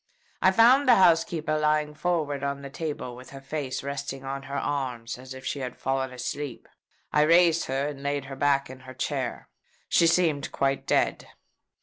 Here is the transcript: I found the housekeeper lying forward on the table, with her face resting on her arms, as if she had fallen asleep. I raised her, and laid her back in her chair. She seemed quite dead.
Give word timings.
I 0.41 0.49
found 0.49 0.87
the 0.87 0.95
housekeeper 0.95 1.59
lying 1.59 1.93
forward 1.93 2.43
on 2.43 2.63
the 2.63 2.71
table, 2.71 3.15
with 3.15 3.29
her 3.29 3.39
face 3.39 3.83
resting 3.83 4.23
on 4.23 4.41
her 4.49 4.57
arms, 4.57 5.19
as 5.19 5.35
if 5.35 5.45
she 5.45 5.59
had 5.59 5.77
fallen 5.77 6.11
asleep. 6.11 6.67
I 7.13 7.21
raised 7.21 7.65
her, 7.65 7.89
and 7.89 8.01
laid 8.01 8.25
her 8.25 8.35
back 8.35 8.67
in 8.67 8.79
her 8.79 8.95
chair. 8.95 9.47
She 9.89 10.07
seemed 10.07 10.51
quite 10.51 10.87
dead. 10.87 11.27